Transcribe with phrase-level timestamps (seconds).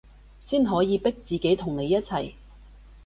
[0.39, 2.33] 先可以逼自己同你一齊